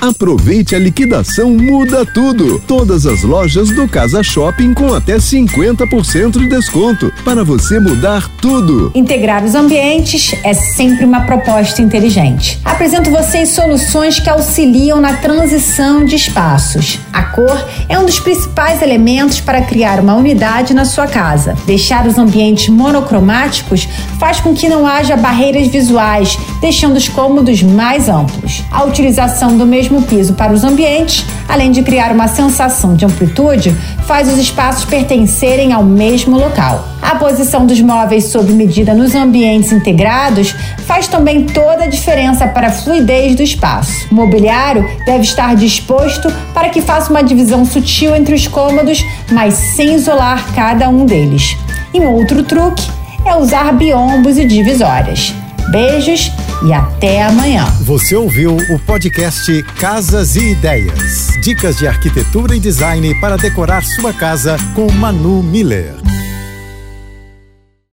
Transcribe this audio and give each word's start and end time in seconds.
Aproveite 0.00 0.74
a 0.74 0.78
liquidação 0.78 1.50
Muda 1.50 2.04
Tudo. 2.04 2.62
Todas 2.66 3.06
as 3.06 3.22
lojas 3.22 3.70
do 3.70 3.88
Casa 3.88 4.22
Shopping 4.22 4.74
com 4.74 4.92
até 4.92 5.16
50% 5.16 6.38
de 6.38 6.48
desconto 6.48 7.12
para 7.24 7.42
você 7.42 7.80
mudar 7.80 8.28
tudo. 8.40 8.92
Integrar 8.94 9.42
os 9.42 9.54
ambientes 9.54 10.34
é 10.44 10.52
sempre 10.52 11.04
uma 11.04 11.22
proposta 11.22 11.80
inteligente. 11.80 12.60
Apresento 12.64 13.10
vocês 13.10 13.48
soluções 13.50 14.20
que 14.20 14.28
auxiliam 14.28 15.00
na 15.00 15.14
transição 15.14 16.04
de 16.04 16.14
espaços. 16.14 17.00
A 17.12 17.22
cor 17.22 17.66
é 17.88 17.98
um 17.98 18.04
dos 18.04 18.20
principais 18.20 18.82
elementos 18.82 19.40
para 19.40 19.62
criar 19.62 19.98
uma 19.98 20.14
unidade 20.14 20.74
na 20.74 20.84
sua 20.84 21.06
casa. 21.06 21.56
Deixar 21.66 22.06
os 22.06 22.18
ambientes 22.18 22.68
monocromáticos 22.68 23.88
faz 24.18 24.40
com 24.40 24.54
que 24.54 24.68
não 24.68 24.86
haja 24.86 25.16
barreiras 25.16 25.68
visuais, 25.68 26.38
deixando 26.60 26.96
os 26.96 27.08
cômodos 27.08 27.62
mais 27.62 28.08
amplos. 28.08 28.62
A 28.70 28.84
utilização 28.84 29.56
do 29.56 29.66
mesmo 29.66 29.85
mesmo 29.86 30.02
piso 30.02 30.34
para 30.34 30.52
os 30.52 30.64
ambientes, 30.64 31.24
além 31.48 31.70
de 31.70 31.82
criar 31.82 32.10
uma 32.12 32.26
sensação 32.26 32.96
de 32.96 33.04
amplitude, 33.04 33.70
faz 34.04 34.28
os 34.28 34.38
espaços 34.38 34.84
pertencerem 34.84 35.72
ao 35.72 35.84
mesmo 35.84 36.36
local. 36.36 36.84
A 37.00 37.14
posição 37.14 37.64
dos 37.64 37.80
móveis 37.80 38.24
sob 38.24 38.52
medida 38.52 38.92
nos 38.92 39.14
ambientes 39.14 39.70
integrados 39.72 40.54
faz 40.86 41.06
também 41.06 41.44
toda 41.44 41.84
a 41.84 41.88
diferença 41.88 42.48
para 42.48 42.68
a 42.68 42.72
fluidez 42.72 43.36
do 43.36 43.42
espaço. 43.42 44.08
O 44.10 44.14
mobiliário 44.14 44.84
deve 45.04 45.22
estar 45.22 45.54
disposto 45.54 46.32
para 46.52 46.68
que 46.68 46.82
faça 46.82 47.10
uma 47.10 47.22
divisão 47.22 47.64
sutil 47.64 48.14
entre 48.14 48.34
os 48.34 48.48
cômodos, 48.48 49.04
mas 49.30 49.54
sem 49.54 49.94
isolar 49.94 50.52
cada 50.54 50.88
um 50.88 51.06
deles. 51.06 51.56
E 51.94 52.00
um 52.00 52.12
outro 52.12 52.42
truque 52.42 52.90
é 53.24 53.36
usar 53.36 53.72
biombos 53.72 54.36
e 54.36 54.44
divisórias. 54.44 55.32
Beijos 55.70 56.30
e 56.64 56.72
até 56.72 57.22
amanhã. 57.22 57.64
Você 57.82 58.14
ouviu 58.14 58.56
o 58.56 58.78
podcast 58.80 59.62
Casas 59.78 60.36
e 60.36 60.52
Ideias. 60.52 61.28
Dicas 61.42 61.76
de 61.76 61.86
arquitetura 61.86 62.54
e 62.54 62.60
design 62.60 63.14
para 63.20 63.36
decorar 63.36 63.84
sua 63.84 64.12
casa 64.12 64.56
com 64.74 64.90
Manu 64.92 65.42
Miller. 65.42 66.05